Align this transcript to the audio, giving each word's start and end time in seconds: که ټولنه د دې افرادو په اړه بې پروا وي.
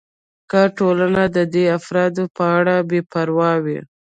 که 0.49 0.61
ټولنه 0.77 1.23
د 1.35 1.37
دې 1.53 1.65
افرادو 1.77 2.23
په 2.35 2.43
اړه 2.57 2.75
بې 2.89 2.99
پروا 3.11 3.51
وي. 3.63 3.79